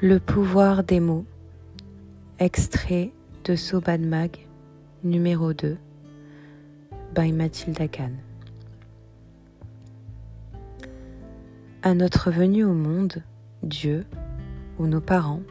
[0.00, 1.24] Le pouvoir des mots.
[2.38, 3.10] Extrait
[3.42, 4.30] de Soban Mag,
[5.02, 5.76] numéro 2,
[7.16, 8.14] by Mathilda Kahn.
[11.82, 13.24] À notre venue au monde,
[13.64, 14.06] Dieu
[14.78, 15.42] ou nos parents,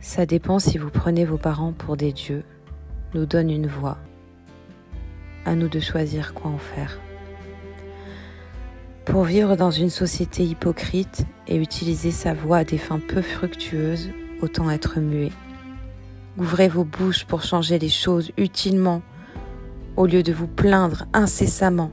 [0.00, 2.44] ça dépend si vous prenez vos parents pour des dieux,
[3.14, 3.96] nous donne une voix.
[5.46, 7.00] À nous de choisir quoi en faire.
[9.06, 14.10] Pour vivre dans une société hypocrite et utiliser sa voix à des fins peu fructueuses,
[14.42, 15.30] autant être muet.
[16.38, 19.02] Ouvrez vos bouches pour changer les choses utilement,
[19.96, 21.92] au lieu de vous plaindre incessamment,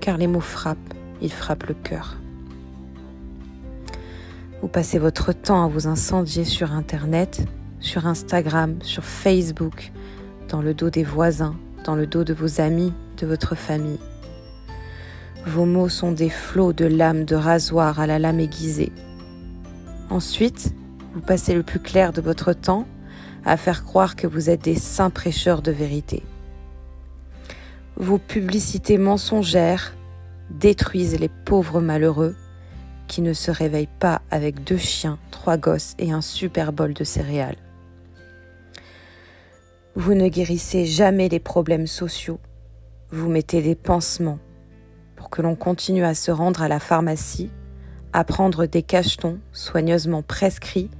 [0.00, 2.16] car les mots frappent, ils frappent le cœur.
[4.60, 7.46] Vous passez votre temps à vous incendier sur Internet,
[7.78, 9.92] sur Instagram, sur Facebook,
[10.48, 11.54] dans le dos des voisins,
[11.84, 14.00] dans le dos de vos amis, de votre famille.
[15.46, 18.92] Vos mots sont des flots de lames de rasoir à la lame aiguisée.
[20.08, 20.74] Ensuite,
[21.12, 22.86] vous passez le plus clair de votre temps
[23.44, 26.22] à faire croire que vous êtes des saints prêcheurs de vérité.
[27.96, 29.94] Vos publicités mensongères
[30.50, 32.34] détruisent les pauvres malheureux
[33.06, 37.04] qui ne se réveillent pas avec deux chiens, trois gosses et un super bol de
[37.04, 37.58] céréales.
[39.94, 42.40] Vous ne guérissez jamais les problèmes sociaux.
[43.10, 44.38] Vous mettez des pansements
[45.30, 47.50] que l'on continue à se rendre à la pharmacie,
[48.12, 50.90] à prendre des cachetons soigneusement prescrits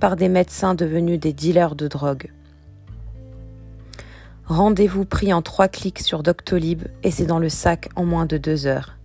[0.00, 2.30] par des médecins devenus des dealers de drogue.
[4.46, 8.36] Rendez-vous pris en trois clics sur Doctolib et c'est dans le sac en moins de
[8.36, 8.96] deux heures.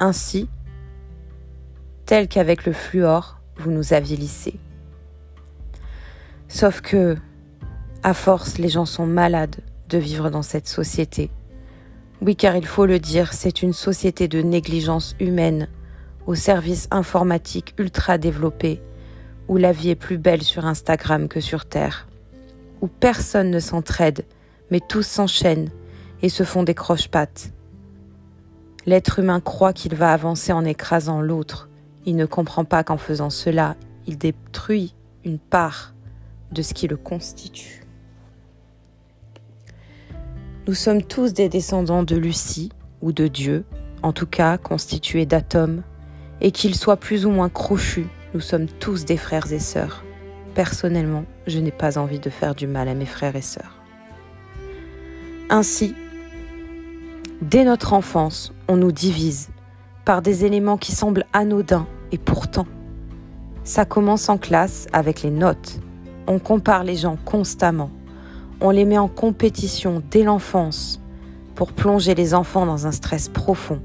[0.00, 0.48] Ainsi,
[2.06, 4.58] tel qu'avec le fluor, vous nous aviez lissé.
[6.48, 7.16] Sauf que,
[8.02, 9.56] à force, les gens sont malades
[9.88, 11.30] de vivre dans cette société
[12.24, 15.68] oui, car il faut le dire, c'est une société de négligence humaine,
[16.26, 18.80] au service informatique ultra développé,
[19.46, 22.08] où la vie est plus belle sur Instagram que sur Terre,
[22.80, 24.24] où personne ne s'entraide,
[24.70, 25.68] mais tous s'enchaînent
[26.22, 27.52] et se font des croche-pattes.
[28.86, 31.68] L'être humain croit qu'il va avancer en écrasant l'autre.
[32.06, 33.76] Il ne comprend pas qu'en faisant cela,
[34.06, 34.94] il détruit
[35.26, 35.92] une part
[36.52, 37.83] de ce qui le constitue.
[40.66, 42.70] Nous sommes tous des descendants de Lucie
[43.02, 43.66] ou de Dieu,
[44.02, 45.82] en tout cas constitués d'atomes,
[46.40, 50.04] et qu'ils soient plus ou moins crochus, nous sommes tous des frères et sœurs.
[50.54, 53.78] Personnellement, je n'ai pas envie de faire du mal à mes frères et sœurs.
[55.50, 55.94] Ainsi,
[57.42, 59.50] dès notre enfance, on nous divise
[60.06, 62.66] par des éléments qui semblent anodins et pourtant,
[63.64, 65.78] ça commence en classe avec les notes.
[66.26, 67.90] On compare les gens constamment
[68.60, 71.00] on les met en compétition dès l'enfance
[71.54, 73.80] pour plonger les enfants dans un stress profond.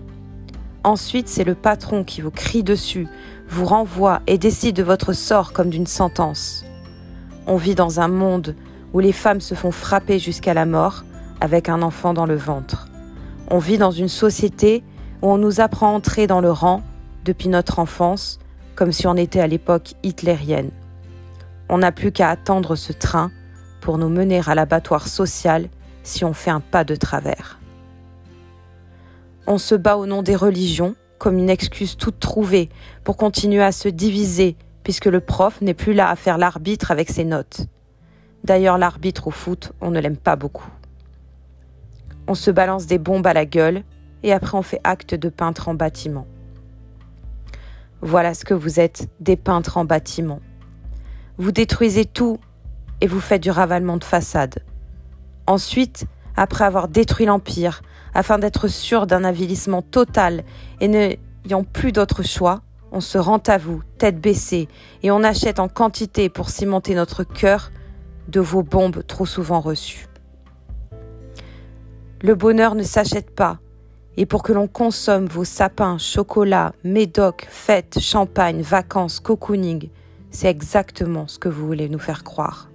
[0.84, 3.08] Ensuite, c'est le patron qui vous crie dessus,
[3.48, 6.66] vous renvoie et décide de votre sort comme d'une sentence.
[7.48, 8.56] On vit dans un monde
[8.94, 11.04] où les femmes se font frapper jusqu'à la mort
[11.42, 12.88] avec un enfant dans le ventre.
[13.52, 14.84] On vit dans une société
[15.22, 16.82] où on nous apprend à entrer dans le rang
[17.26, 18.40] depuis notre enfance
[18.76, 20.72] comme si on était à l'époque hitlérienne.
[21.68, 23.32] On n'a plus qu'à attendre ce train
[23.82, 25.70] pour nous mener à l'abattoir social
[26.04, 27.60] si on fait un pas de travers.
[29.48, 32.70] On se bat au nom des religions comme une excuse toute trouvée
[33.04, 37.10] pour continuer à se diviser puisque le prof n'est plus là à faire l'arbitre avec
[37.10, 37.62] ses notes.
[38.44, 40.70] D'ailleurs, l'arbitre au foot, on ne l'aime pas beaucoup.
[42.28, 43.84] On se balance des bombes à la gueule
[44.24, 46.26] et après on fait acte de peintre en bâtiment.
[48.02, 50.40] Voilà ce que vous êtes, des peintres en bâtiment.
[51.38, 52.40] Vous détruisez tout
[53.02, 54.64] et vous faites du ravalement de façade.
[55.48, 56.06] Ensuite,
[56.36, 57.82] après avoir détruit l'Empire,
[58.14, 60.44] afin d'être sûr d'un avilissement total
[60.80, 62.62] et n'ayant plus d'autre choix,
[62.92, 64.68] on se rend à vous, tête baissée,
[65.04, 67.72] et on achète en quantité pour cimenter notre cœur
[68.28, 70.08] de vos bombes trop souvent reçues.
[72.22, 73.60] Le bonheur ne s'achète pas,
[74.18, 79.90] et pour que l'on consomme vos sapins, chocolat, médoc, fêtes, champagne, vacances, cocooning,
[80.32, 82.69] c'est exactement ce que vous voulez nous faire croire.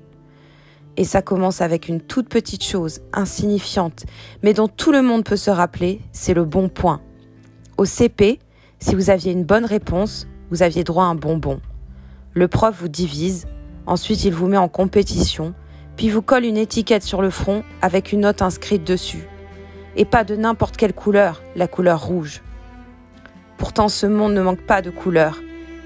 [0.97, 4.05] Et ça commence avec une toute petite chose, insignifiante,
[4.43, 7.01] mais dont tout le monde peut se rappeler, c'est le bon point.
[7.79, 8.39] Au CP,
[8.79, 11.61] si vous aviez une bonne réponse, vous aviez droit à un bonbon.
[12.33, 13.47] Le prof vous divise,
[13.87, 15.55] ensuite il vous met en compétition,
[15.97, 19.27] puis vous colle une étiquette sur le front avec une note inscrite dessus.
[19.97, 22.43] Et pas de n'importe quelle couleur, la couleur rouge.
[23.59, 25.41] Pourtant ce monde ne manque pas de couleurs,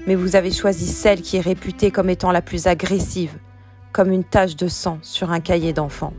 [0.07, 3.37] mais vous avez choisi celle qui est réputée comme étant la plus agressive,
[3.91, 6.13] comme une tache de sang sur un cahier d'enfant.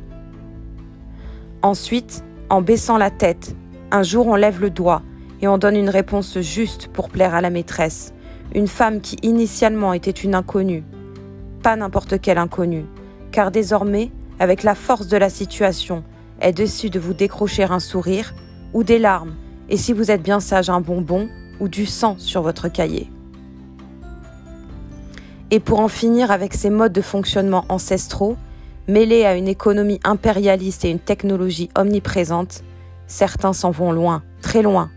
[1.63, 3.55] Ensuite, en baissant la tête,
[3.91, 5.03] un jour on lève le doigt
[5.43, 8.13] et on donne une réponse juste pour plaire à la maîtresse,
[8.53, 10.83] Une femme qui initialement était une inconnue.
[11.63, 12.85] Pas n'importe quelle inconnue,
[13.31, 16.03] car désormais, avec la force de la situation,
[16.41, 18.35] elle décide de vous décrocher un sourire
[18.73, 19.37] ou des larmes,
[19.69, 21.29] et si vous êtes bien sage, un bonbon
[21.61, 23.09] ou du sang sur votre cahier.
[25.51, 28.37] Et pour en finir avec ces modes de fonctionnement ancestraux,
[28.87, 32.63] mêlés à une économie impérialiste et une technologie omniprésente,
[33.07, 34.91] certains s'en vont loin, très loin.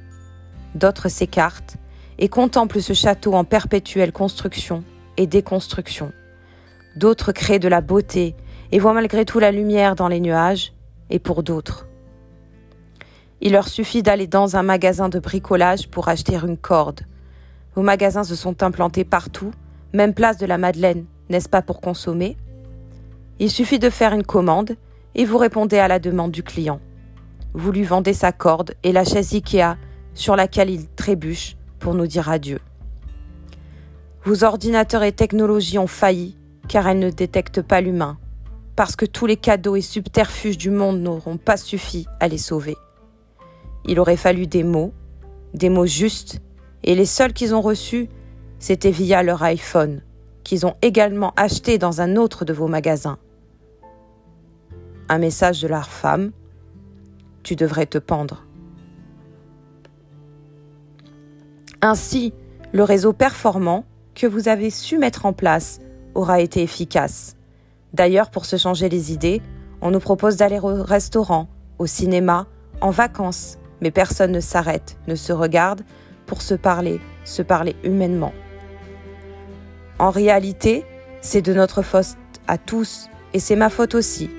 [0.75, 1.77] D'autres s'écartent
[2.19, 4.83] et contemplent ce château en perpétuelle construction
[5.17, 6.11] et déconstruction.
[6.95, 8.35] D'autres créent de la beauté
[8.71, 10.73] et voient malgré tout la lumière dans les nuages,
[11.09, 11.88] et pour d'autres.
[13.41, 17.01] Il leur suffit d'aller dans un magasin de bricolage pour acheter une corde.
[17.75, 19.51] Vos magasins se sont implantés partout,
[19.93, 22.35] même place de la Madeleine, n'est-ce pas pour consommer?
[23.39, 24.75] Il suffit de faire une commande
[25.15, 26.79] et vous répondez à la demande du client.
[27.53, 29.77] Vous lui vendez sa corde et la chaise Ikea
[30.13, 32.59] sur laquelle il trébuche pour nous dire adieu.
[34.23, 36.37] Vos ordinateurs et technologies ont failli
[36.67, 38.17] car elles ne détectent pas l'humain,
[38.75, 42.77] parce que tous les cadeaux et subterfuges du monde n'auront pas suffi à les sauver.
[43.85, 44.93] Il aurait fallu des mots,
[45.53, 46.41] des mots justes,
[46.83, 48.07] et les seuls qu'ils ont reçus,
[48.63, 50.01] c'était via leur iPhone,
[50.45, 53.18] qu'ils ont également acheté dans un autre de vos magasins.
[55.10, 56.31] Un message de leur femme,
[57.44, 58.45] tu devrais te pendre.
[61.81, 62.33] Ainsi,
[62.71, 63.83] le réseau performant
[64.15, 65.81] que vous avez su mettre en place
[66.15, 67.36] aura été efficace.
[67.94, 69.42] D'ailleurs, pour se changer les idées,
[69.81, 71.50] on nous propose d'aller au restaurant,
[71.80, 72.48] au cinéma,
[72.80, 75.81] en vacances, mais personne ne s'arrête, ne se regarde
[76.25, 78.31] pour se parler, se parler humainement.
[80.03, 80.83] En réalité,
[81.21, 82.17] c'est de notre faute
[82.50, 84.29] à tous, et c'est ma faute aussi,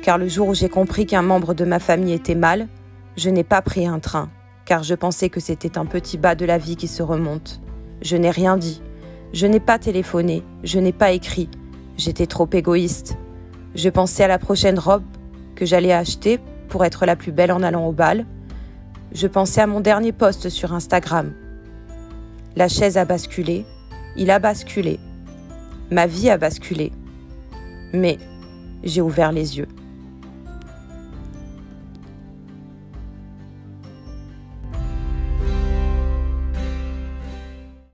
[0.00, 2.66] car le jour où j'ai compris qu'un membre de ma famille était mal,
[3.18, 4.30] je n'ai pas pris un train,
[4.64, 7.60] car je pensais que c'était un petit bas de la vie qui se remonte.
[8.00, 8.80] Je n'ai rien dit,
[9.34, 11.50] je n'ai pas téléphoné, je n'ai pas écrit,
[11.98, 13.18] j'étais trop égoïste.
[13.74, 15.04] Je pensais à la prochaine robe
[15.56, 18.24] que j'allais acheter pour être la plus belle en allant au bal.
[19.12, 21.34] Je pensais à mon dernier post sur Instagram.
[22.56, 23.66] La chaise a basculé,
[24.16, 24.98] il a basculé,
[25.90, 26.92] ma vie a basculé.
[27.92, 28.18] Mais
[28.82, 29.68] j'ai ouvert les yeux.